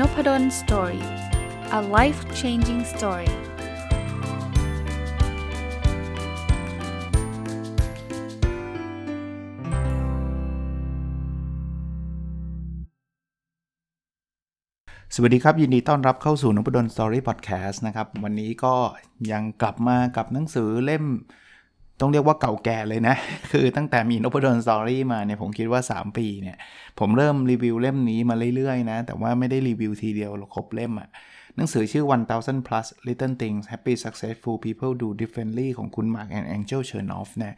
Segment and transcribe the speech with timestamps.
[0.00, 1.04] Nopadol Story
[1.78, 3.30] a life changing story
[15.14, 18.74] สวัสดีครับ ยินดีต้อนรับเข้าสู่นพดล Story Podcast นะครับ วันนี้ก็
[19.32, 21.04] ยังกลับมากับหนังสือเล่ม
[22.00, 23.16] ต้องเรียกว่าเก่าแก่เลยนะ
[23.52, 26.56] คือตั้งแต่มีนพดล Story มาเนี่ยผมคิดว่า 3 ปีเนี่ย
[26.98, 31.08] ผมเริ่มรีวิวเล่มนี้มาเรื่อยๆนะ แต่ว่าไม่ได้รีวิวทีเดียวครบเล่มอะ่ะ
[31.56, 32.04] หนังสือชื่อ
[32.36, 37.54] 1000 plus little things happy successful people do differently ของคุณ Mark and Angel Chernoff เนี่ย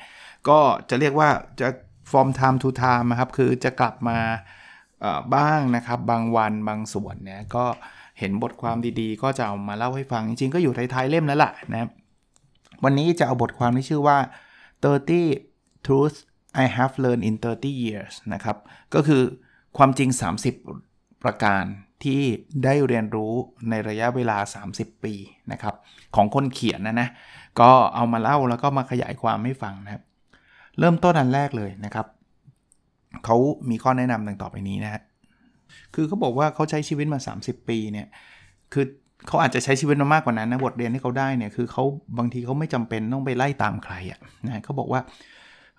[0.48, 0.58] ก็
[0.90, 1.28] จะเรียกว่า
[1.60, 1.68] จะ
[2.10, 4.18] from time to time นะครับ คือจะกลับมา
[5.34, 7.64] บ้างนะครับ บางวันบางส่วนเนี่ยก็
[8.18, 11.90] เห็นบทความดีๆ ก็จะเอามาเล่าให้ฟังจริงๆ ก็อยู่ท้ายๆเล่มแล้วล่ะนะครับ
[12.84, 14.18] วันนี้จะเอาบทความที่ชื่อว่า
[15.02, 16.18] 30 truths
[16.64, 18.56] I have learned in 30 years นะครับ
[18.94, 19.22] ก็คือ
[19.76, 20.08] ความจริง
[20.64, 21.64] 30 ประการ
[22.04, 22.22] ที่
[22.64, 23.32] ได้เรียนรู้
[23.70, 24.38] ในระยะเวลา
[24.72, 25.14] 30 ปี
[25.52, 25.74] นะครับ
[26.16, 27.08] ของคนเขียนนะนะ
[27.60, 30.02] ก็เอามาเล่าแล้วก็มาขยายความให้ฟังนะครับ
[30.78, 32.06] เริ่มต้นอันแรกเลยนะครับ
[33.24, 33.36] เขา
[33.70, 35.02] มีข้อแนะนำดังต่อไปนี้นะฮะ
[35.94, 38.06] คือเขาบอกว่าเขาใช้ชีวิตมา 30 ปีเนี่ย
[38.72, 38.84] คือ
[39.26, 41.84] เขาอาจจะใช้ชีวิตมามากกว่านั้นนะบทเรียนที่เขาได้เนี่ยคือเขา
[42.18, 45.00] บางทีเขาไม่จำเป็นต้องไปไล่ตามใครอะ่ะนะเขาบอกว่า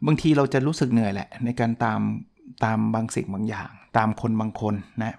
[0.07, 1.99] บางทีเราจะรู้สึกเหนื่อยแหละ ในการตาม
[2.65, 5.15] ตามบางสิ่งบางอย่าง ตามคนบางคนนะ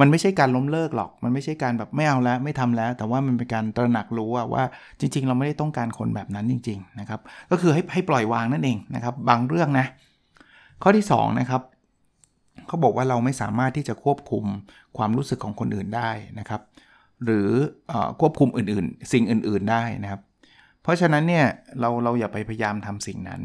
[0.00, 4.64] มันไม่ใช่การล้มเลิกหรอก มันไม่ใช่การแบบไม่เอาแล้ว ไม่ทำแล้ว แต่ว่ามันเป็นการตระหนักรู้ว่า
[5.00, 7.20] จริง ๆ เราไม่ได้ต้องการคนแบบนั้นจริง ๆ นะครับ
[7.50, 9.86] ก็คือให้ให้ปล่อยวางนั่นเองนะครับ บางเรื่องนะ
[10.82, 11.62] ข้อที่2นะครับ
[12.66, 14.44] เขาบอกว่าเราไม่สามารถที่จะควบคุม
[14.96, 16.60] ความรู้สึกของคนอื่นได้นะครับ
[17.24, 17.48] หรือ
[17.90, 20.20] อควบคุมอื่นๆ สิ่งอื่นๆได้นะครับ
[20.82, 21.46] เพราะฉะนั้นเนี่ย
[21.80, 23.40] เราเราอย่าไปพยายามทำสิ่งนั้น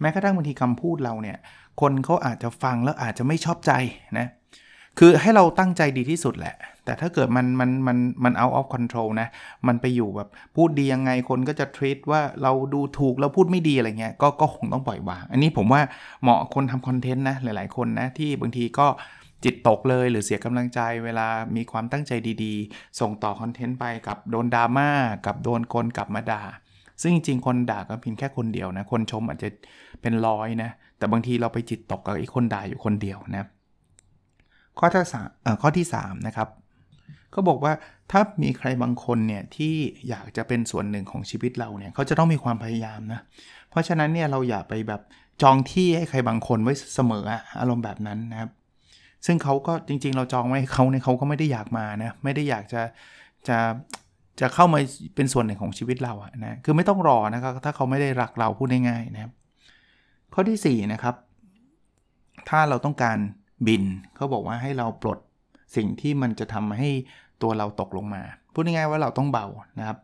[0.00, 1.38] แม้กระทั่งบางทีคำพูดเราเนี่ย
[1.80, 3.72] คนเขาอาจจะฟังแล้วอาจจะไม่ชอบใจ
[4.18, 4.26] นะ
[4.98, 9.28] คือให้เราตั้งใจดีที่สุดแหละ แต่ถ้าเกิดมันมันมันมัน out of control นะ
[9.66, 15.80] มันไปอยู่แบบพูดดียังไงคนก็จะ treat ว่าเราดูถูกเราพูดไม่ดีอะไรเงี้ยก็ก็คงต้องปล่อยวาง อันนี้ผมว่า
[16.22, 18.86] เหมาะคนทำคอนเทนต์นะหลายๆคนนะที่บางทีก็
[19.44, 22.12] จิตตกเลยหรือเสียกำลังใจเวลามีความตั้งใจ
[22.44, 24.90] ดีๆ ส่งต่อคอนเทนต์ไปกับโดนดราม่า
[25.26, 26.42] กับโดนคนกลับมาด่า
[27.02, 29.48] ซึ่งจริงๆ คนด่าก็เพียงแค่คนเดียวนะ คนชมอาจจะ
[30.02, 33.48] เป็นร้อยนะ แต่บางทีเราไปจิตตกกับไอ้คนด่าอยู่คนเดียวนะ
[34.78, 35.28] ข้อที่สาม
[35.62, 36.48] ข้อที่3นะครับ
[37.30, 37.72] เขาบอกว่า
[38.10, 39.74] ถ้ามีใครบางคนเนี่ยที่
[40.08, 43.20] อยากจะเป็นส่วนหนึ่งของชีวิตเราเนี่ยเขาจะต้องมีความพยายามนะ
[43.70, 45.00] เพราะฉะนั้นเนี่ยเราอย่าไปแบบ
[45.42, 47.24] จองที่ให้ใครบางคนไว้เสมอ
[47.60, 48.50] อารมณ์แบบนั้นนะครับ
[49.26, 52.82] ซึ่งเขาก็จริง ๆ เราจองไว้เขาเนี่ยเขาก็ไม่ได้อยากมานะ ไม่ได้อยากจะ
[53.48, 53.58] จะ
[54.40, 54.80] จะเข้ามา
[55.14, 59.32] เป็นส่วนหนึ่งของชีวิตเราอะนะ คือไม่ต้องรอนะครับถ้าเขาไม่ได้รักเราพูดง่ายๆนะครับ
[60.34, 61.14] ข้อที่4นะครับ
[62.48, 63.18] ถ้าเราต้องการ
[63.66, 63.82] บิน
[64.16, 65.18] เขาบอกว่าให้เราปลด
[65.76, 66.90] สิ่งที่มันจะทำให้
[67.42, 68.22] ตัวเราตกลงมา
[68.52, 69.46] พูดง่ายๆว่าเราต้องเบา
[69.78, 69.98] นะครับ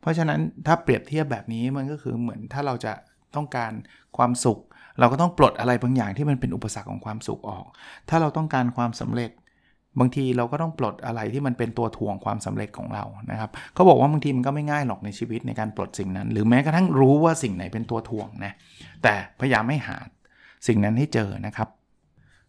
[0.00, 2.92] เพราะฉะนั้นถ้าเปรียบเทียบแบบนี้มันก็คือเหมือนถ้าเราจะ
[3.36, 3.72] ต้องการ
[4.16, 4.60] ความสุข
[4.98, 7.66] เราก็ต้องปลดอะไรบางอย่างที่มันเป็นอุปสรรคของความสุขออก
[8.08, 9.30] ถ้าเราต้องการความสำเร็จ
[10.00, 18.52] บางทีเราก็ต้องปลดอะไรที่มันเป็นตัวถ่วงความสำเร็จของเรานะครับเขาบอกว่าบางทีมันก็ไม่ง่ายหรอกในชีวิตในการปลดสิ่งนั้น หรือแม้กระทั่งรู้ว่าสิ่งไหนเป็นตัวถ่วงนะ
[19.02, 19.96] แต่พยายามไม่หา
[20.66, 21.68] สิ่งนั้นให้เจอนะครับ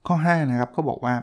[0.07, 1.13] ข้อ5นะครับเขาบอกว่า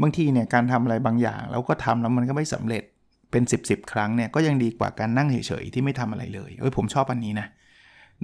[0.00, 2.82] บางทีเนี่ยการทำอะไรบางอย่าง แล้วก็ทำแล้วมันก็ไม่สำเร็จ
[3.30, 7.46] เป็น 10บสครั้งเนี่ยก็ยังดีกว่าการนั่งเฉยๆที่ไม่ทำอะไรเลยเอ้ยผมชอบอันนี้นะ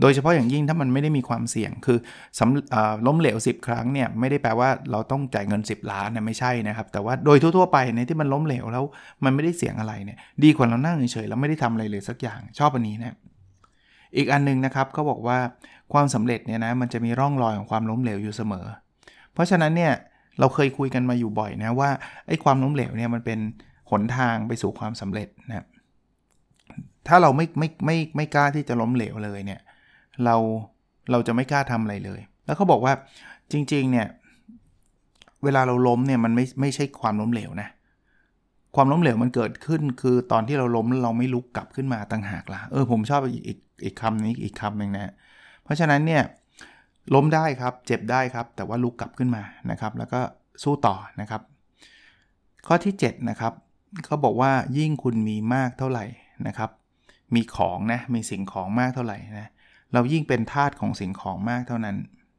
[0.01, 1.99] โดยเฉพาะอย่างยิ่งถ้ามันไม่ได้มีความเสี่ยง คือ
[3.07, 8.85] ล้มเหลว 10 ครั้งเนี่ยไม่ได้แปลว่าเราต้องจ่ายเงิน 10 ล้านนะไม่ใช่นะครับ แต่ว่าโดยทั่วๆไปในที่มันล้มเหลวแล้ว
[9.25, 13.17] มันไม่ได้เสี่ยงอะไรเนี่ยดีกว่าเรานั่งเฉยๆแล้วไม่ได้ทำอะไรเลยสักอย่างชอบอันนี้นะ
[14.17, 15.39] อีกอันนึงนะครับเขาบอกว่า
[15.93, 18.67] ความสำเร็จเนี่ยนะมันจะมีร่องรอยของความล้มเหลวอยู่เสมอ
[19.33, 19.93] เพราะฉะนั้นเนี่ย
[20.41, 21.91] เราเคยคุยกันมาอยู่บ่อยนะว่า
[22.29, 23.39] ไอ้ความล้มเหลวเนี่ยมันเป็น
[23.91, 25.67] หนทางไปสู่ความสำเร็จนะ
[27.09, 29.61] ถ้าเราไม่ไม่ไม่ไม่กล้าที่จะล้มเหลวเลยเนี่ย
[30.25, 30.37] เรา
[31.11, 32.93] เราจะไม่กล้าทำอะไรเลย แล้วเขาบอกว่า
[33.53, 34.07] จริงๆเนี่ย
[35.45, 37.69] เวลาเราล้มเนี่ยมันไม่ไม่ใช่ความล้มเหลวนะ
[38.75, 45.13] ความล้มเหลวมันเกิดขึ้นคือตอนที่เราล้มแล้วเราไม่ลุกกลับขึ้นมาต่างหากละเออผมชอบอีกอีกอีกคำนี้อีกคำหนึ่งนะ
[45.65, 46.23] เพราะฉะนั้นเนี่ย
[47.15, 50.21] ล้มได้ครับเจ็บได้ครับ แต่ว่าลุกกลับขึ้นมานะครับ แล้วก็
[50.63, 51.43] สู้ต่อนะครับ
[52.67, 53.53] ข้อที่ 7 นะครับ
[54.05, 56.05] เขาบอกว่ายิ่งคุณมีมากเท่าไหร่
[56.47, 56.71] นะครับ
[57.35, 59.51] มีของนะมีสิ่งของมากเท่าไหร่นะ
[59.93, 61.97] เรายิ่งเป็นทาสของสิ่งของมากเท่านั้น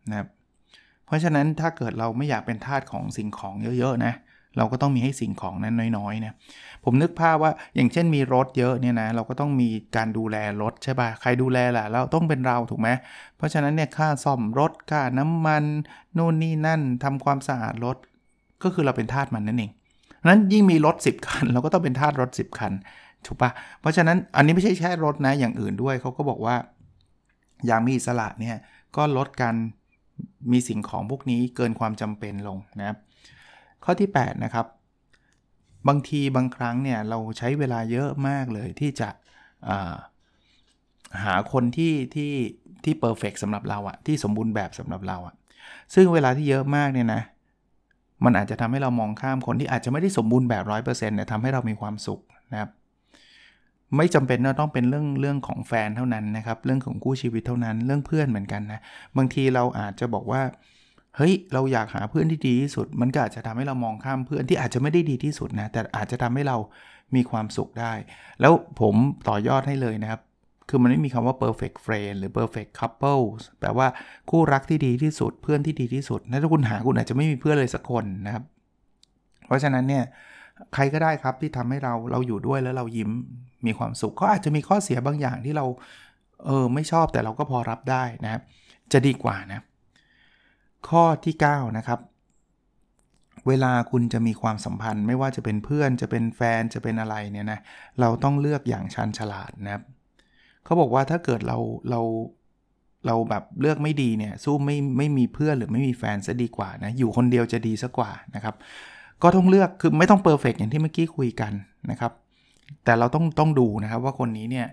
[0.09, 0.27] นะครับ
[1.05, 4.13] เพราะฉะนั้นถ้าเกิดเราไม่อยากเป็นทาสของสิ่งของเยอะๆนะ
[4.57, 6.33] เราก็ต้องมีให้สิ่งของนั้นน้อยๆนะ
[6.83, 12.89] ผมนึกภาพว่าอย่างเช่นมีรถเยอะเนี่ยนะเราก็ต้องมีการดูแลรถใช่ปะ่ะใครดูแลล่ะ เราต้องเป็นเราถูกไหม
[13.37, 15.63] เพราะฉะนั้นเนี่ยค่าซ่อมรถค่าน้ำมัน
[16.17, 17.97] นู่นนี่นั่นทำความสะอาดรถ
[18.63, 19.71] ก็คือเราเป็นทาสมันนั่นเอง
[20.29, 22.73] นั้นยิ่งมีรถ 10 คัน เราก็ต้องเป็นทาสรถ 10 คัน
[23.25, 23.49] ถูกป่ะ
[23.81, 26.55] เพราะฉะนั้นอันนี้ไม่ใช่แค่รถนะอย่างอื่นด้วยเขาก็บอกว่า
[27.65, 28.57] อย่างมีอิสระเนี่ย
[28.95, 29.55] ก็ลดการ
[30.51, 32.97] มีสิ่งของพวกนี้เกินความจำเป็นลงนะครับ
[33.83, 34.65] ข้อที่ 8 นะครับ
[35.87, 39.09] บางทีบางครั้งเนี่ยเราใช้เวลาเยอะมากเลยที่จะ
[41.23, 42.33] หาคนที่ที่
[42.83, 45.35] ที่เพอร์เฟกสำหรับเราอะที่สมบูรณ์แบบสำหรับเราอะ
[45.95, 47.21] ซึ่งเวลาที่เยอะมากเนี่ยนะ
[48.23, 52.21] มันอาจจะทำให้เรามองข้ามคนที่อาจจะไม่ได้สมบูรณ์แบบ 100%เนี่ยทำให้เรามีความสุข
[52.51, 52.69] นะครับ
[53.95, 58.79] ไม่จำเป็นว่าต้องเป็นเรื่องเรื่องของแฟนเท่านั้นนะครับ เรื่องของคู่ชีวิตเท่านั้นเรื่องเพื่อนเหมือนกันนะ
[59.17, 60.41] บางทีเราอาจจะบอกว่า
[61.17, 66.57] เฮ้ยเราอยากหาเพื่อนที่ดีที่สุด มันก็อาจจะทำให้เรามองข้ามเพื่อนที่อาจจะไม่ได้ดีที่สุดนะแต่อาจจะทำให้เรา
[67.15, 67.93] มีความสุขได้
[68.41, 68.95] แล้วผม
[69.27, 70.21] ต่อยอดให้เลยนะครับ
[70.69, 73.23] คือมันไม่มีคำว่า perfect friend หรือ perfect couple
[73.59, 73.87] แปลว่า
[74.29, 78.43] คู่รักที่ดีที่สุดเพื่อนที่ดีที่สุดถ้าคุณหาคุณอาจจะไม่มีเพื่อนเลยสักคนนะครับ
[79.47, 80.03] เพราะฉะนั้นเนี่ย
[80.73, 83.11] ใครก็ได้ครับที่ทำให้เราเราอยู่ด้วยแล้วเรายิ้ม
[83.65, 85.65] มีความสุขก็อาจจะมีข้อเสียบางอย่างที่เรา
[86.45, 88.41] เออไม่ชอบแต่เราก็พอรับได้นะครับ
[88.91, 89.61] จะดีกว่านะ
[90.89, 91.99] ข้อที่ 9 นะครับ
[93.47, 97.59] เวลาคุณจะมีความสัมพันธ์ ไม่ว่าจะเป็นเพื่อนจะเป็นแฟนจะเป็นอะไรเนี่ยนะ
[97.99, 99.83] เราต้องเลือกอย่างชันฉลาดนะครับ
[100.63, 101.57] เขาบอกว่าถ้าเกิดเรา
[101.89, 102.01] เรา
[103.05, 108.55] เราแบบเลือกไม่ดีเนี่ยสู้ไม่ไม่มีเพื่อนหรือไม่มีแฟนซะดีกว่านะอยู่คนเดียวจะดีซะกว่านะครับ
[109.23, 111.53] ก็ต้องเลือกคือไม่ต้องเพอร์เฟกอย่างที่เมื่อกี้คุยกัน
[111.91, 112.11] นะครับ
[112.85, 114.67] แต่เราต้องต้องดูนะครับว่าคนนี้เนี่ย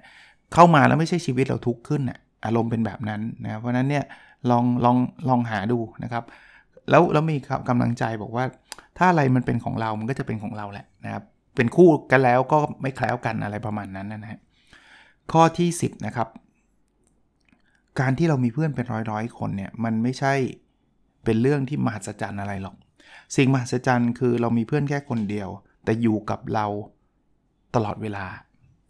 [0.54, 4.04] เข้ามาแล้วไม่ใช่ชีวิตเราทุกข์ขึ้นอะอารมณ์เป็นแบบนั้นนะเพราะนั้นเนี่ย
[4.50, 4.96] ลองลอง
[5.28, 6.24] ลองหาดูนะครับ
[6.90, 7.36] แล้วแล้วมี
[7.68, 8.44] กำลังใจบอกว่า
[8.98, 11.24] ถ้าอะไรมันเป็นของเรา มันก็จะเป็นของเราแหละนะครับ
[11.56, 14.40] เป็นคู่กันแล้วก็ไม่แคล้วกันอะไรประมาณนั้นนะฮะ
[15.32, 16.28] ข้อที่ 10 นะครับ
[18.00, 20.32] การที่เรามีเพื่อนเป็นร้อยๆ คนเนี่ยมันไม่ใช่
[21.24, 22.76] เป็นเรื่องที่มหัศจรรย์อะไรหรอก
[23.36, 25.48] สิ่งมหัศจรรย์คือเรามีเพื่อนแค่คนเดียว
[25.84, 26.66] แต่อยู่กับเรา
[27.74, 28.26] ตลอดเวลา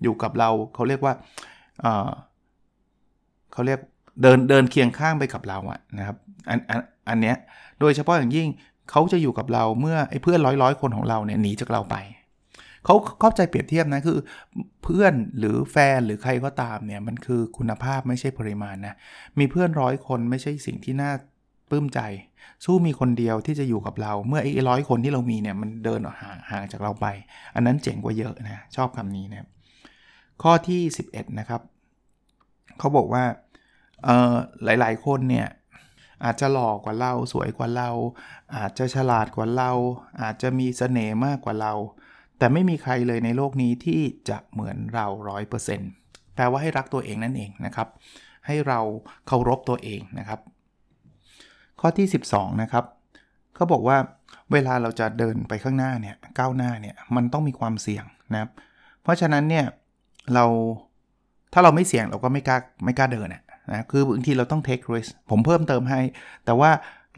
[0.03, 1.15] อยู่กับเราเขาเรียกว่า
[1.81, 3.81] เเขาเรียก
[4.23, 6.17] เดินเดินเคียงข้างไปกับเราอะนะครับ
[6.49, 7.37] อันอันอันเนี้ย
[7.81, 8.49] โดยเฉพาะอย่างยิ่ง
[8.91, 11.97] เขาจะอยู่กับเราเมื่อไอ้เพื่อนร้อยร้อยคนของเราเนี่ยหนีจากเราไป
[12.85, 14.19] เขาเข้าใจเปรียบเทียบนะคือ
[14.83, 18.95] เพื่อนหรือแฟนหรือใครก็ตามเนี่ยมันคือคุณภาพไม่ใช่ปริมาณนะ
[19.39, 21.13] มีเพื่อนร้อยคนไม่ใช่สิ่งที่น่า
[21.71, 22.01] ปลื้มใจ
[22.65, 27.07] สู้มีคนเดียวที่จะอยู่กับเรา เมื่อไอ้ร้อยคนที่เรามีเนี่ยมันเดินออกห่างห่างจากเราไป
[27.55, 29.49] อันนั้นเจ๋งกว่าเยอะนะชอบคำนี้นะ
[30.43, 30.81] ข้อที่
[31.11, 31.61] 11 นะครับ
[32.79, 33.25] เขาบอกว่า
[34.05, 35.49] เออหลาย ๆ คนเนี่ย
[36.25, 37.91] อาจจะหล่อกว่าเราสวยกว่าเรา
[38.57, 39.71] อาจจะฉลาดกว่าเรา
[40.23, 41.73] อาจจะมีเสน่ห์มากกว่าเรา
[42.39, 45.07] แต่ไม่มีใครเลยในโลกนี้ที่จะเหมือนเรา
[45.71, 47.89] 100%แปลว่าให้รักตัวเองนั่นเองนะครับ
[48.47, 48.81] ให้เรา
[49.27, 50.41] เคารพตัวเองนะครับ
[51.87, 52.85] ข้อที่ 12 นะครับ
[53.55, 53.97] เขาบอกว่า
[54.53, 58.51] เวลาเราจะเดินไปข้างหน้าเนี่ยก้าวหน้าเนี่ยมันต้องมีความเสี่ยงนะครับ
[59.03, 59.65] เพราะฉะนั้นเนี่ย
[60.35, 60.45] เรา
[61.53, 63.43] ถ้าเราไม่เสี่ยงเราก็ไม่กล้าไม่กล้าเดินนะ
[63.91, 66.01] คือบางทีเราต้อง take risk ผมเพิ่มเติมให้
[66.45, 66.71] แต่ว่า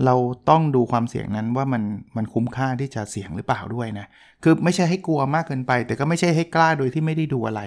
[0.04, 0.14] เรา
[0.50, 1.82] ต้องดูความเสี่ยงนั้นว่ามัน
[2.16, 4.06] มันคุ้มค่าที่จะเสี่ยงหรือเปล่าด้วยนะ
[4.42, 7.60] คือไม่ใช่ให้กลัวมากเกินไป แต่ก็ไม่ใช่ให้กล้าโดยที่ไม่ได้ดูอะไร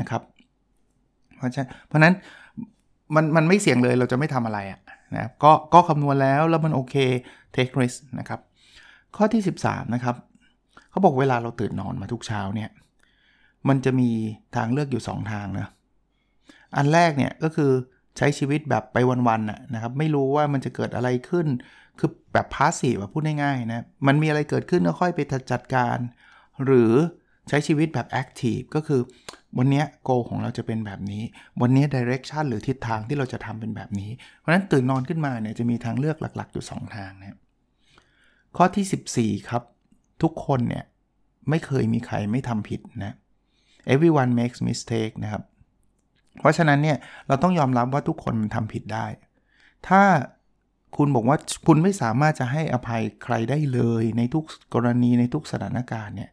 [0.00, 0.22] นะครับ
[1.38, 2.14] เพราะฉะนั้นเพราะนั้น
[3.14, 4.80] มันมันไม่เสี่ยงเลยเราจะไม่ทำอะไรอะ
[5.16, 6.94] นะก็ก็คำนวณแล้วแล้วมันโอเค
[7.54, 8.40] take risk นะครับ
[9.16, 10.16] ข้อที่ 13 นะครับ
[10.90, 12.70] เขาบอกเวลาเราตื่นนอนมาทุกเช้าเนี่ย
[13.68, 14.10] มันจะมี
[14.56, 15.66] ทางเลือกอยู่ 2 ทางนะ
[16.76, 17.70] อันแรกเนี่ยก็คือ
[18.16, 18.96] ใช้ชีวิตแบบไป
[19.28, 21.46] วันๆนะครับไม่รู้ว่ามันจะเกิดอะไรขึ้น
[21.98, 25.20] คือแบบพาสซีฟพูดง่ายๆนะมันมีอะไรเกิดขึ้นก็ค่อยไป
[25.52, 25.98] จัดการ
[26.64, 26.92] หรือ
[27.48, 29.00] ใช้ชีวิตแบบแอคทีฟก็คือ
[29.58, 31.22] วันนี้โกของเราจะเป็นแบบนี้
[31.60, 37.38] วันนี้ดิเรกชันหรือทิศทางที่เราจะทำเป็นแบบนี้ เพราะฉะนั้นตื่นนอนขึ้นมาเนี่ยจะมีทางเลือกหลัก ๆ อยู่ 2 ทางนะ
[38.56, 39.62] ข้อที่ 14 ครับ
[40.22, 40.84] ทุกคนเนี่ย
[41.48, 43.14] ไม่เคยมีใครไม่ทำผิดนะ
[43.94, 45.42] everyone makes mistake นะครับ
[46.40, 49.06] เพราะฉะนั้นเนี่ยเราต้องยอมรับว่าทุกคนมันทำผิดได้
[49.88, 50.02] ถ้า
[50.96, 54.44] คุณบอกว่าคุณไม่สามารถจะให้อภัยใครได้เลยในทุก
[54.74, 56.30] กรณีในทุกสถานการณ์เนี่ย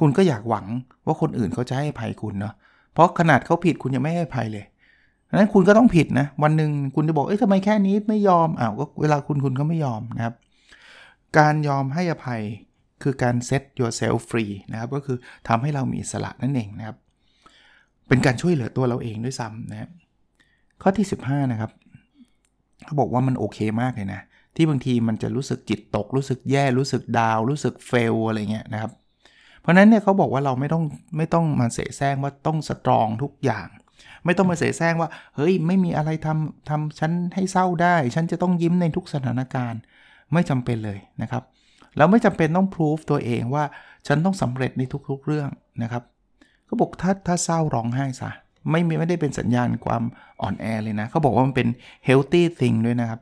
[0.00, 0.66] คุณก็อยากหวัง
[1.06, 2.54] ว่าคนอื่นเขาจะให้ภัยคุณเนาะ
[2.92, 4.64] เพราะขนาดเขาผิดคุณยังไม่ให้ภัยเลย
[5.38, 10.34] นั้นคุณก็ต้องผิดนะ วันหนึ่งคุณจะบอกเอ้ยทำไมแค่นี้ไม่ยอมอ้าวก็เวลาคุณคุณก็ไม่ยอมนะครับ
[11.38, 12.42] การยอมให้อภัย
[13.02, 15.16] คือการ set yourself free นะครับ ก็คือ
[15.48, 16.96] ทำให้เรามีอิสละนั่นเองนะครับ
[18.08, 19.88] เป็นการช่วยเหลือตัวเราเองด้วยซ้ำนะ
[20.82, 21.70] ข้อที่ 15 นะครับ
[22.84, 24.20] เขาบอกว่ามันโอเคมากเลยนะ
[24.56, 28.92] ที่บางทีมันจะรู้สึกจิตตก รู้สึกแย่รู้สึกดาว รู้สึกเฟลอะไรเงี้ยนะครับ
[29.62, 30.84] เพราะนั้นเนี่ยเขาบอกว่าเราไม่ต้อง
[31.16, 33.68] ไม่ต้องมาเสแสร้งว่าต้องสตรองทุกอย่าง
[34.24, 39.80] ไม่ต้องมาเสแสร้งว่า เฮ้ยไม่มีอะไรทำทำฉันให้เศร้าได้ ฉันจะต้องยิ้มในทุกสถานการณ์
[40.32, 41.42] ไม่จำเป็นเลยนะครับ
[41.96, 43.64] แล้วไม่จำเป็นต้องพิสูจตัวเองว่า
[44.06, 45.48] ฉันต้องสำเร็จในทุกๆเรื่อง
[45.82, 46.02] นะครับ
[46.66, 48.30] เขาบอกถ้าถ้าเศร้าร้องไห้ซะ
[48.70, 50.02] ไม่ไม่ได้เป็นสัญญาณความ
[50.42, 51.68] อ่อนแอเลยนะเขาบอกว่ามันเป็น
[52.08, 53.20] healthy thing ด้วยนะครับ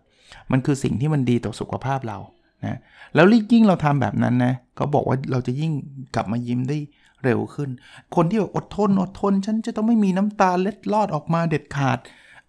[0.52, 2.18] มันคือสิ่งที่มันดีต่อสุขภาพเรา
[2.64, 2.78] นะ
[3.14, 5.72] แล้วยิ่งเราทำแบบนั้นนะเขาบอกว่าเราจะยิ่ง
[6.14, 6.78] กลับมายิ้มได้
[7.24, 7.70] เร็วขึ้น
[8.16, 11.98] คนที่แบบอดทนอดทน ฉันจะต้องไม่มีน้ำตาเล็ดลอดออกมาเด็ดขาด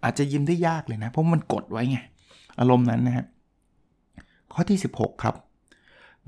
[0.02, 1.98] อาจจะยิ้มได้ยากเลยนะ เพราะมันกดไว้ไง
[2.58, 3.26] อารมณ์นั้นนะฮะ
[4.52, 5.34] ข้อที่ 16 ครับ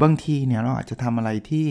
[0.03, 1.67] บางทีเนี่ยเราอาจจะทำอะไรที่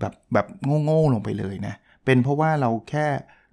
[0.00, 0.46] แบบแบบ
[0.84, 3.06] โง่ๆลงไปเลยนะ เป็นเพราะว่าเราแค่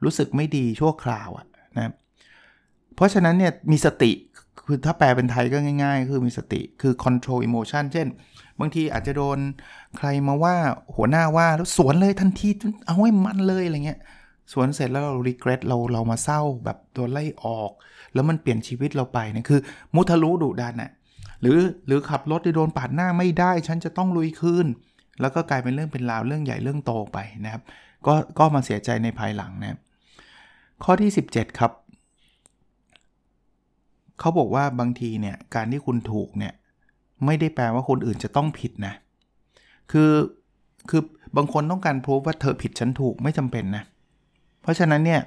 [0.04, 1.46] รู้สึกไม่ดีชั่วคราวอะ
[1.78, 1.92] นะ
[2.96, 4.12] เพราะฉะนั้นเนี่ยมีสติ
[4.66, 8.08] คือถ้าแปลเป็นไทยก็ง่าย ๆ คือมีสติคือ control emotion เช่น
[8.60, 9.38] บางทีอาจจะโดน
[9.98, 10.56] ใครมาว่า
[10.96, 12.50] หัวหน้าว่าแล้วสวนเลยทันที
[12.86, 14.00] เอาให้มันเลยอะไรเงี้ย
[14.54, 17.72] สวนเสร็จแล้วเรา regret เราเรามาเศร้าแบบโดนไล่ออก
[18.14, 19.60] แล้วมันเปลี่ยนชีวิตเราไปเนี่ยคือ
[19.96, 20.92] มุทะลุดุดันอะ
[21.42, 24.68] หรือหรือขับรถโดนปาดหน้าไม่ได้ ฉันจะต้องลุยคืน
[25.22, 27.64] แล้วก็กลายเป็นเรื่องเป็นราวเรื่องใหญ่เรื่องโตไปนะครับ
[28.08, 29.78] ก็ก็มาเสียใจในภายหลังนะ
[30.84, 31.72] ข้อที่ 17 ครับ
[34.20, 36.54] เขาบอกว่าบางทีเนี่ยการที่คุณถูกเนี่ย
[37.26, 38.94] ไม่ได้แปลว่าคนอื่นจะต้องผิดนะ
[39.92, 40.12] คือ
[40.90, 41.02] คือ
[41.38, 43.84] บางคนต้องการพูดว่าเธอผิดฉันถูกไม่จำเป็นนะ
[44.62, 45.22] เพราะฉะนั้นเนี่ย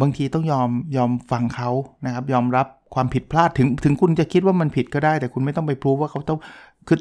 [0.00, 1.70] บางทีต้องยอมยอมฟังเขา
[2.06, 6.38] นะครับ ยอมรับความผิดพลาดถึงถึงคุณจะคิดว่ามันผิดก็ได้ แต่คุณไม่ต้องไปพูดว่าเขาต้อง
[6.88, 6.98] คือ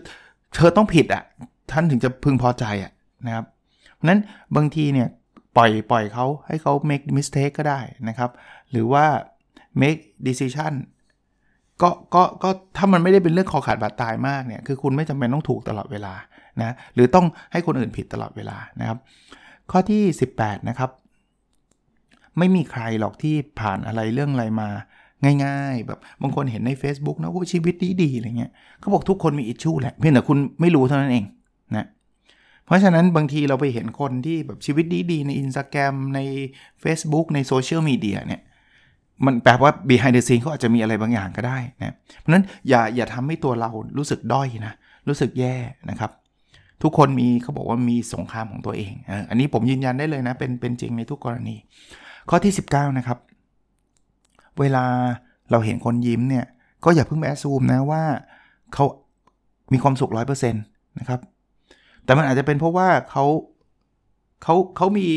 [0.56, 1.24] เธอต้องผิดอะ่ะ
[1.72, 2.92] ท่านถึงจะพึงพอใจอะ่ะ
[3.26, 3.46] นะครับ
[3.94, 4.20] เพราะนั้น
[4.56, 5.08] บางทีเนี่ย
[5.58, 8.32] ปล่อยปล่อยเขาให้เขา make mistake ก็ได้นะครับ
[8.72, 9.06] หรือว่า
[9.82, 10.74] make decision
[11.82, 16.14] ก็ก็ก็ถ้ามันไม่ได้เป็นเรื่องคอขาดบาดตายมากเนี่ยคือคุณไม่จำเป็นต้องถูกตลอดเวลา
[16.62, 18.98] นะหรือต้องให้คนอื่นผิดตลอดเวลานะครับ
[19.72, 20.04] ข้อที่
[20.38, 20.92] 18 นะครับ
[22.38, 24.70] ไม่มีใครหรอกที่ผ่านอะไรเรื่องอะไรมา
[25.46, 31.26] ง่ายๆ แบบบางคนเห็นใน Facebook นะว่าชีวิตดีๆอะไรเงี้ยเขาบอกทุกคนมีอิชชูแหละเพียงแต่คุณไม่รู้เท่านั้นเอง
[31.76, 31.88] นะ
[32.66, 36.20] เพราะฉะนั้นบางทีเราไปเห็นคนที่แบบชีวิตดีๆใน Instagram ใน
[36.84, 38.42] Facebook ในโซเชียลมีเดียเนี่ย
[39.26, 44.74] มันแปลว่า behind the scene เขาอาจจะมีอะไรบางอย่างก็ได้นะเพราะนั้นอย่าอย่าทำให้ตัวเรารู้สึกด้อยนะ
[45.08, 45.56] รู้สึกแย่
[45.90, 46.12] นะครับ
[46.84, 48.94] ทุกคนมีเขาบอกว่ามีสงครามของตัวเอง
[49.30, 51.56] อันนี้ผมยืนยันได้เลยนะ เป็นเป็นจริงในทุกกรณี
[52.30, 53.18] ข้อที่ 19 นะครับ
[54.60, 54.86] เวลา
[55.52, 56.46] เราเห็นคนยิ้มเนี่ย
[56.84, 58.04] ก็อย่าเพิ่งแอสซูมนะว่า
[58.74, 58.86] เขา
[59.74, 61.20] มีความสุข 100%นะครับ
[62.06, 63.26] แต่มันอาจจะเป็นเพราะว่าเขา
[64.44, 65.08] เขาเขามี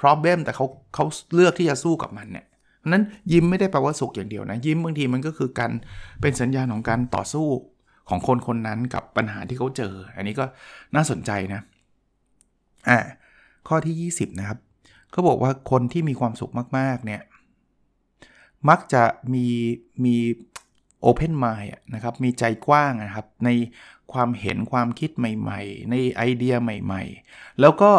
[0.00, 1.04] problem แต่เขาเขา
[1.34, 2.46] เลือกที่จะสู้กับมันเนี่ย
[2.88, 5.72] นั้นยิ้มไม่ได้แปลว่าสุขอย่างเดียวนะ ยิ้มบางทีมันก็คือการ
[6.20, 7.48] เป็นสัญญาณของการต่อสู้
[8.08, 10.44] ของคนคนนั้นกับปัญหาที่เขาเจอ อันนี้ก็
[10.94, 11.60] น่าสนใจนะ
[12.88, 12.98] อ่า
[13.68, 14.58] ข้อที่ 20 นะครับ
[15.10, 17.22] เขาบอกว่าคนที่มีความสุขมาก ๆ เนี่ย
[18.68, 19.02] มักจะ
[19.34, 19.46] มี
[20.04, 20.16] มี
[21.04, 23.50] Open Mind นะครับ มีใจกว้างนะครับ ใน
[24.12, 27.90] ความเห็นความคิดใหม่ ๆ ในไอเดียใหม่ ๆ แล้วก็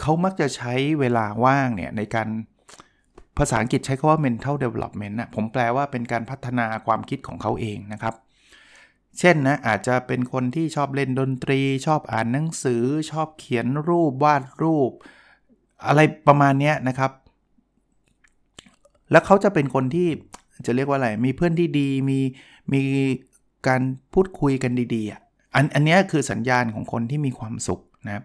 [0.00, 2.28] เขามักจะใช้เวลาว่างเนี่ยในการ
[3.38, 8.14] ภาษาอังกฤษใช้คาว่า mental development นะผมแปลว่าเป็นการพัฒนาความคิดของเขาเองนะครับ
[9.18, 14.90] เช่นนะอาจจะเป็นคนที่ชอบเล่นดนตรี ชอบอ่านหนังสือ ชอบเขียนรูปวาดรูป
[15.86, 17.12] อะไรประมาณนี้นะครับ
[19.10, 20.08] แล้วเขาจะเป็นคนที่
[20.66, 22.18] จะเรียกว่าอะไร มีเพื่อนที่ดี มี
[22.72, 22.80] มี
[23.68, 23.82] การ
[24.14, 25.20] พูดคุยกันดีๆอะ
[25.54, 28.24] อันอันนี้คือสัญญาณของคนที่มีความสุขนะครับ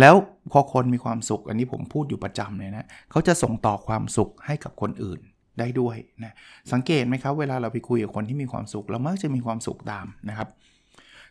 [0.00, 0.14] แล้ว
[0.52, 5.20] พอคนมีความสุข อันนี้ผมพูดอยู่ประจำเลยนะเขาจะส่งต่อความสุขให้กับคนอื่น
[5.58, 6.32] ได้ด้วยนะ
[6.72, 10.48] สังเกตไหมครับ เวลาเราไปคุยกับคนที่มีความสุข เรามักจะมีความสุขตามนะครับ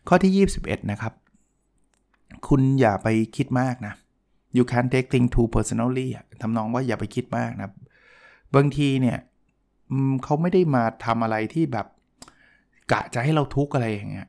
[0.08, 1.13] ข้อที่ 21 นะครับ
[2.48, 3.94] คุณอย่าไปคิดมากนะ
[4.58, 6.08] you can't take things too personally
[6.41, 7.70] ทำนองว่าอย่าไปคิดมากนะ
[8.56, 9.18] บางทีเนี่ย
[10.24, 11.88] เขาไม่ได้มาทำอะไรที่แบบ
[12.91, 14.27] กะจะให้เราทุกข์อะไรอย่างเงี้ย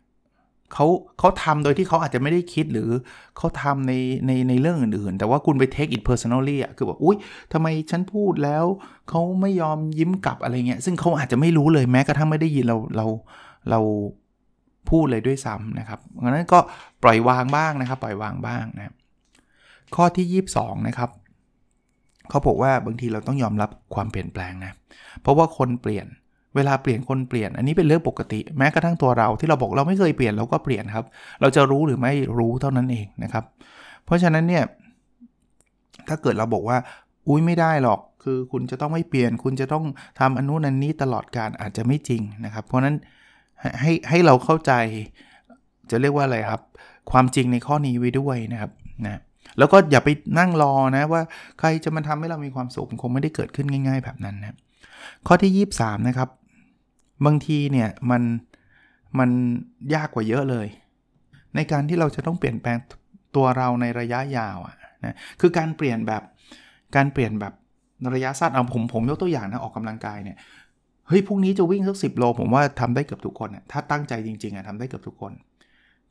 [0.75, 0.87] เขา
[1.19, 2.91] เขาทำโดยที่เขาอาจจะไม่ได้คิดหรือ
[3.37, 3.93] เขาทำใน
[4.27, 7.17] ในในเรื่องอื่นๆ แต่ว่าคุณไป take it personally อะคือแบบอุ้ย
[7.53, 8.65] ทำไมฉันพูดแล้ว
[9.09, 13.07] เขาไม่ยอมยิ้มกลับอะไรเงี้ยซึ่งเขาอาจจะไม่รู้เลยแม้กระทั่งไม่ได้ยินเราเรา
[13.71, 13.81] เรา
[14.91, 16.59] พูดเลยด้วยซ้ำนะครับดังนั้นก็
[17.03, 18.95] ปล่อยวางบ้างนะครับ ปล่อยวางบ้างนะ
[19.95, 21.11] ข้อที่ 22 นะครับ
[22.31, 24.73] เขาบอกว่าบางทีเราต้องยอมรับความเปลี่ยนแปลงนะ
[25.21, 26.07] เพราะว่าคนเปลี่ยน
[26.57, 31.07] เวลาเปลี่ยนคนเปลี่ยนอันนี้เป็นเรื่องปกติ แม้กระทั่งตัวเราที่เราบอกเราไม่เคยเปลี่ยนเราก็เปลี่ยนครับ
[31.41, 33.45] เราจะรู้หรือไม่รู้เท่านั้นเองนะครับ
[34.05, 34.65] เพราะฉะนั้นเนี่ย
[36.09, 36.79] ถ้าเกิดเราบอกว่า
[37.29, 39.85] อุ้ยไม่ได้หรอกคือคุณจะต้องไม่เปลี่ยน คุณจะต้อง
[40.21, 42.97] ทำอนุนันนี้ตลอดการอาจจะไม่จริงนะครับ เพราะนั้น
[43.81, 44.73] ให้ให้เราเข้าใจ
[45.91, 46.63] จะเรียกว่าอะไรครับ
[47.11, 48.71] ความจริงในข้อนี้ไว้ด้วยนะครับ
[49.07, 49.21] นะ
[49.59, 51.23] แล้วก็อย่าไปนั่งรอนะว่า
[51.59, 54.57] ใครจะมาทำให้เรามีความสุขคงไม่ได้เกิดขึ้นง่าย ๆ แบบนั้นนะ
[55.27, 56.29] ข้อที่ 23 นะครับ
[57.27, 58.23] บางทีเนี่ยมัน
[59.19, 59.31] มัน
[59.95, 60.67] ยากกว่าเยอะเลย
[61.55, 62.77] ในการที่เราจะต้องเปลี่ยนแปลง
[63.37, 66.23] ตัวเราในระยะยาวอะนะคือการเปลี่ยนแบบ
[66.97, 67.53] การเปลี่ยนแบบ
[68.15, 70.37] ระยะสั้นเอาผมผมยกตัวอย่างนะออกกำลังกายเนี่ย
[71.09, 75.33] เฮ้ยพรุ่งนี้จะวิ่งสักสิโล ผมว่าทำได้เกือบทุกคนนะถ้าตั้งใจจริงๆอะทำได้เกือบทุกคน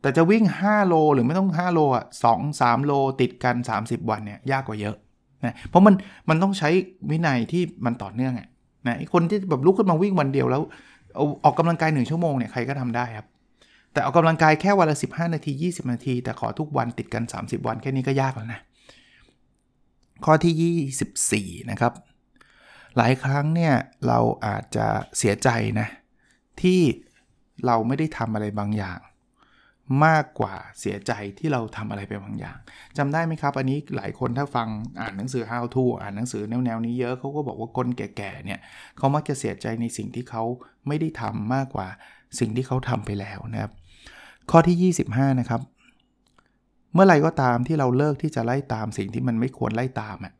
[0.01, 2.91] แต่จะวิ่ง 5 โลหรือไม่ต้อง 5 โลอะสองสามโล
[3.22, 4.96] ติดกัน 30 วันเนี่ยยากกว่าเยอะ
[5.46, 5.96] นะเพราะมัน
[6.30, 6.70] มันต้องใช้
[7.10, 8.48] วินัยที่มันต่อเนื่องอะ
[8.88, 10.62] นะคนที่แบบลุกขึ้นมาวิ่งวันเดียวแล้ว
[11.44, 13.27] ออกกำลังกาย1ชั่วโมงเนี่ยใครก็ทำได้ครับ
[13.94, 18.60] แต่ออกกำลังกายแค่วันละ 15 นาที 20 นาที แต่ขอทุกวันติดกัน 30 วันแค่นี้ก็ยากแล้วนะ
[20.25, 21.94] ข้อที่ 24 นะครับ
[22.98, 23.74] หลายครั้งเนี่ย
[24.08, 24.88] เราอาจจะ
[25.18, 25.50] เสียใจ
[25.80, 25.88] นะ
[26.62, 26.80] ที่
[27.65, 29.00] เราไม่ได้ทำอะไรบางอย่าง
[30.05, 32.57] มากกว่าเสียใจที่เราทำอะไรไปบางอย่าง
[32.98, 34.67] จำได้ไหมครับ อันนี้หลายคนถ้าฟัง
[35.00, 38.60] อ่านหนังสือ how to อ่านหนังสือแนวๆนี้เยอะเขาก็บอกว่าคนแก่ๆเนี่ย
[38.98, 40.43] เขามักจะเสียใจในสิ่งที่เขา
[40.88, 41.88] ไม่ได้ทำมากกว่า
[42.39, 43.71] สิ่งที่เขาทำไปแล้วนะครับ
[44.51, 45.62] ข้อที่ 25 นะครับ
[46.93, 50.33] เมื่อไรก็ตามที่เราเลิกที่จะไล่ตามสิ่งที่มันไม่ควรไล่ตามอะ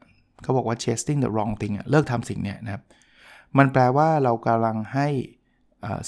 [0.44, 2.84] เขาบอกว่า chasing the wrong thing อะเลิกทำสิ่งเนี้ยนะครับ
[3.58, 5.08] มันแปลว่าเรากำลังให้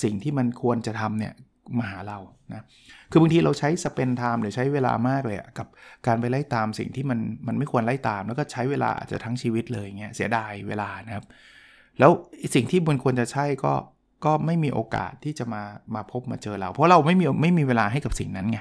[0.04, 1.34] สิ่งที่มันควรจะทำเนี่ย
[1.78, 2.20] มาหาเรา
[2.52, 2.66] นะ
[3.12, 5.68] คือบางทีเราใช้ spend time หรือใช้เวลามากเลยกับ
[6.08, 11.26] การไปไล่ตามสิ่งที่มันมันไม่ควรไล่ตาม แล้วก็ใช้เวลาอาจจะทั้งชีวิตเลยเงี้ยเสียดายเวลานะครับ
[12.00, 12.12] แล้ว
[12.56, 13.74] สิ่งที่มันควรจะใช่ก็
[14.26, 15.64] ก็ไม่มีโอกาสที่จะมา
[15.96, 18.60] มาพบมาเจอเรา เพราะเราไม่มีไม่มีเวลาให้กับสิ่งนั้นไง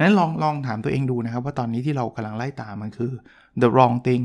[0.00, 3.12] นั้นลองลองถามตัวเองดูนะครับ ว่าตอนนี้ที่เรากำลังไล่ตามมันคือ
[3.62, 4.24] the wrong thing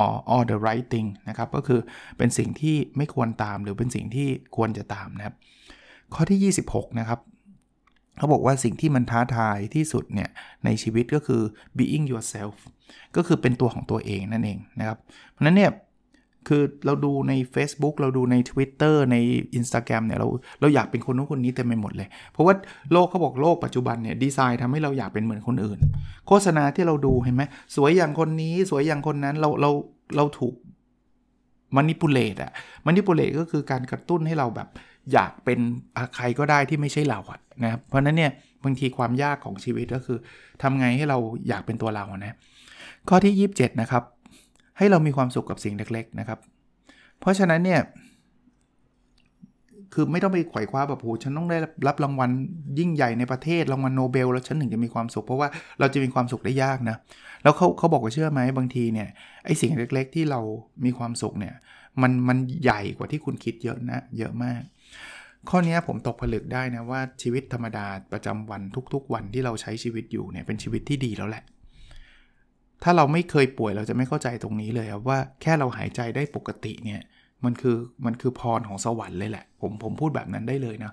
[0.00, 1.80] or or the right thing นะครับก็คือ
[2.18, 5.34] เป็นสิ่งที่ไม่ควรตามหรือเป็นสิ่งที่ควรจะตามนะครับ
[6.14, 7.20] ข้อที่ 26 นะครับ
[8.18, 10.28] เขาบอกว่าสิ่งที่มันท้าทายที่สุดเนี่ย
[10.64, 11.42] ในชีวิตก็คือ
[11.78, 12.54] being yourself
[13.16, 14.98] ก็คือเป็นตัวของตัวเองนั่นเองนะครับ
[15.32, 15.72] เพราะนั้นเนี่ย
[16.48, 19.16] คือเราดูใน Facebook เราดูใน Twitter ใน
[19.58, 20.28] Instagram เนี่ยเรา
[20.60, 22.54] เราอยากเป็นคนนู้นคนนี้เต็มไปหมดเลย เพราะว่า
[22.92, 25.78] โลกเขาบอกโลกปัจจุบันเนี่ยดีไซน์ทำให้เราอยากเป็นเหมือนคนอื่น
[26.28, 27.42] โฆษณาที่เราดูเห็นไหม
[27.76, 29.70] สวยอย่างคนนี้สวยอย่างคนนั้นเราเรา
[30.16, 30.54] เราถูก
[31.76, 32.52] มานิปูเลตอะ
[32.86, 34.68] มานิปูเลตก็คือการกระตุ้นให้เราแบบ
[35.12, 35.58] อยากเป็น
[36.16, 38.32] ใครก็ได้ที่ไม่ใช่เราอะนะครับเพราะนั้นเนี่ย
[38.64, 40.18] บางทีความยากของชีวิตก็คือ
[40.62, 42.36] ทำไงให้เราอยากเป็นตัวเรานะ
[43.08, 44.02] ข้อที่ 27 นะครับ
[44.78, 46.38] ให้เรามีความสุขกับสิ่งเล็กๆนะครับ
[47.20, 47.80] เพราะฉะนั้นเนี่ย
[49.94, 52.30] คือไม่ต้องไปไขว่คว้าแบบโหฉันต้องได้รับรางวัล
[52.78, 55.48] ยิ่งใหญ่ในประเทศรางวัลโนเบล แล้วฉันถึงจะมีความสุข เพราะว่า
[55.80, 56.96] เราจะมีความสุขได้ยากนะ
[57.42, 59.08] แล้วเขาเขาบอกว่าเชื่อไหมบางทีเนี่ย
[59.44, 60.40] ไอสิ่งเล็กๆ ที่เรา
[60.84, 61.54] มีความสุขเนี่ย
[62.02, 64.62] มันมันใหญ่กว่าที่คุณคิดเยอะนะเยอะมาก
[65.50, 68.62] ข้อนี้ผมตกผลึกได้นะว่าชีวิตธรรมดาประจำวัน
[68.94, 71.44] ทุกๆ วันที่เราใช้ชีวิตอยู่เนี่ยเป็นชีวิตที่ดีแล้วแหละ
[72.82, 77.00] ถ้าเราไม่เคยป่วยเราจะไม่เข้าใจตรงนี้เลยว่าแค่เราหายใจได้ปกติเนี่ย
[77.44, 80.92] มันคือมันคือพรของสวรรค์เลยแหละ ผมผมพูดแบบนั้นได้เลยนะ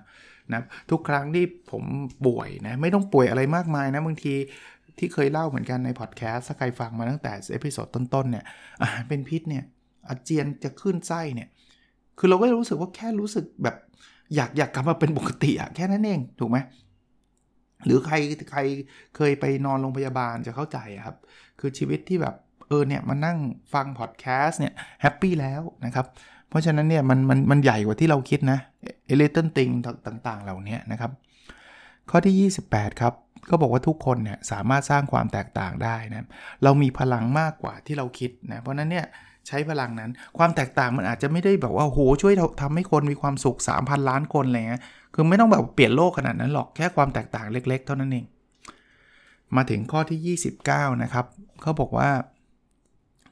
[0.52, 1.84] นะทุกครั้งที่ผม
[2.26, 4.34] ป่วยนะไม่ต้องป่วยอะไรมากมายนะบางที
[4.98, 8.44] ที่เคยเล่าเหมือนกันในพอดแคสต์ถ้าใครฟังมาตั้งแต่ episode ต้นๆเนี่ย
[8.80, 9.64] อาหารเป็นพิษเนี่ย
[10.08, 11.48] อาเจียนจะคลื่นไส้เนี่ย
[12.18, 13.76] คือเราก็รู้สึกว่าแค่รู้สึกแบบ
[14.36, 16.58] อยากอยากกลับมาเป็นปกติอะแค่นั้นเองถูกไหม
[17.84, 18.16] หรือใคร
[18.50, 18.60] ใคร
[19.16, 21.16] เคยไปนอนโรงพยาบาลจะเข้าใจครับ
[21.60, 22.34] คือชีวิตที่แบบ
[22.68, 23.38] เออเนี่ยมานั่ง
[23.74, 26.06] ฟังพอดแคสต์เนี่ย happy แล้วนะครับ
[26.48, 28.58] เพราะฉะนั้นเนี่ยมันมันมันใหญ่กว่าที่เราคิดนะ
[29.06, 29.70] ไอ้ little thing
[30.06, 31.10] ต่างๆ เหล่านี้นะครับ
[32.10, 33.14] ข้อที่ 28 ครับ
[33.50, 36.26] ก็บอกว่าทุกคนเนี่ยสามารถสร้างความแตกต่างได้นะ
[36.62, 39.06] เรามีพลังมากกว่าที่เราคิดนะเพราะนั้นเนี่ย
[39.48, 44.82] ใช้พลังนั้น ความแตกต่างมันอาจจะไม่ได้แบบว่าโหช่วยทำให้คนมีความสุข 3,000 ล้านคนอะไรเงี้ย
[45.14, 48.26] คือไม่ต้องแบบเปลี่ยนโลกขนาดนั้นหรอกแค่ความแตกต่างเล็ก ๆ เท่านั้นเอง
[49.56, 51.26] มาถึงข้อที่ 29 นะครับ
[51.62, 52.10] เขาบอกว่า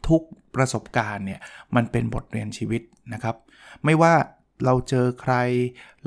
[0.09, 0.23] ทุก
[0.57, 1.41] ประสบการณ์เนี่ย
[1.75, 3.37] มันเป็นบทเรียนชีวิตนะครับ
[3.85, 4.15] ไม่ว่า
[4.65, 5.35] เราเจอใคร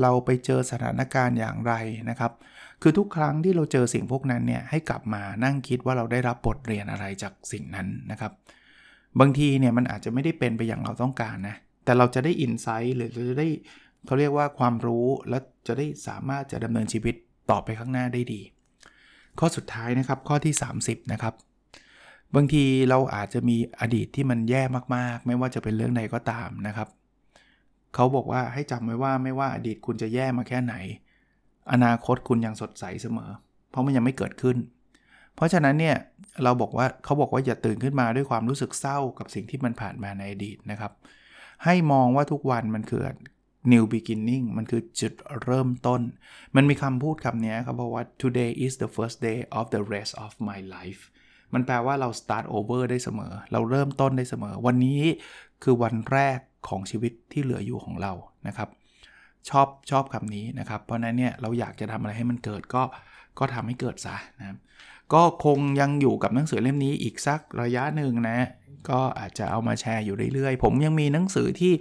[0.02, 1.74] เราไปเจอสถานการณ์อย่างไร
[2.10, 2.32] นะครับ
[2.82, 8.32] คือทุกครั้งที่เราเจอสิ่งพวกนั้นเนี่ยให้กลับมานั่งคิดว่าเราได้รับบทเรียนอะไรจากสิ่งนั้นนะครับ
[9.20, 13.48] บางทีเนี่ยมันอาจจะไม่ได้เป็นไปอย่างเราต้องการนะ แต่เราจะได้อินไซต์หรือจะได้
[14.06, 17.16] เขาเรียกว่าความรู้และจะได้สามารถจะดำเนินชีวิต
[17.52, 18.42] ต่อไปข้างหน้าได้ดี
[19.40, 21.34] ข้อสุดท้ายนะครับข้อที่ 30 นะครับ
[22.36, 24.64] บางทีเราอาจจะมีอดีตที่มันแย่
[24.96, 26.90] มากๆ ไม่ว่าจะเป็นเรื่องใดก็ตามนะครับ
[27.96, 30.76] เขาบอกว่าให้จำไว้ว่าไม่ว่าอดีตคุณจะแย่มาแค่ไหน
[31.72, 33.32] อนาคตคุณยังสดใสเสมอ
[33.70, 34.58] เพราะมันยังไม่เกิดขึ้น
[35.36, 35.96] เพราะฉะนั้นเนี่ย
[36.44, 40.92] เราบอกว่าเขาบอกว่าอย่าตื่นขึ้นมาด้วยความรู้สึกเศร้ากับสิ่งที่มันผ่านมาในอดีตนะครับ
[41.64, 43.02] ให้มองว่าทุกวันมันคือ
[43.72, 46.02] new beginning มันคือจุดเริ่มต้น
[46.56, 51.02] มันมีคำพูดคำนี้ครับบอกว่า today is the first day of the rest of my life
[51.54, 55.02] มันแปลว่าเรา start over ได้เสมอ เราเริ่มต้นได้เสมอ วันนี้
[55.64, 58.14] คือวันแรกของชีวิตที่เหลืออยู่ของเรา
[58.48, 58.70] นะครับ
[59.50, 62.84] ชอบชอบคำนี้นะครับ เพราะนั้นเนี่ยเราอยากจะทำอะไรให้มันเกิดก็
[63.40, 64.58] ก็ทำให้เกิดซะนะครับ
[65.14, 68.38] ก็คงยังอยู่กับหนังสือเล่มนี้อีกสักระยะหนึ่งนะ
[68.90, 71.74] ก็อาจจะเอามาแชร์อยู่เรื่อยๆ ผมยังมีหนังสือที่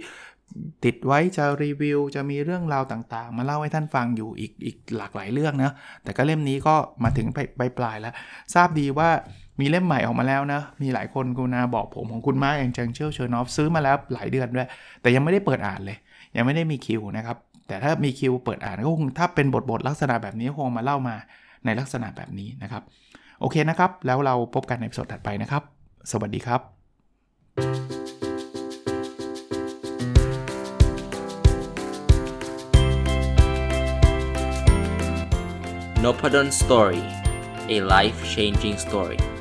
[0.85, 5.71] ติดไว้จะรีวิว จะมีเรื่องราวต่างๆ มาเล่าให้ท่านฟังอยู่อีกอีกหลากหลายเรื่องนะ
[6.03, 8.13] แต่ก็เล่มนี้ก็มาถึงปลายปลายแล้ว
[8.53, 9.09] ทราบดีว่า
[9.59, 14.67] มีเล่มใหม่ออกมาแล้วนะ มีหลายคนกูนาบอกผมของคุณ Marc and Angel Chernoff ซื้อมาแล้วหลายเดือนด้วย
[15.01, 15.97] แต่ยังไม่ได้เปิดอ่านเลย
[16.35, 21.15] ยังไม่ได้มีคิวนะครับ แต่ถ้ามีคิวเปิดอ่านก็คงถ้าเป็นบทบทลักษณะแบบนี้คงมาเล่ามา
[21.65, 22.83] ในลักษณะแบบนี้นะครับ
[23.39, 25.63] โอเคนะครับ แล้วเราพบกันในสดถัดไปนะครับ
[26.11, 26.61] สวัสดีครับ
[36.03, 37.03] n o p a d o n Story
[37.75, 39.34] a life changing story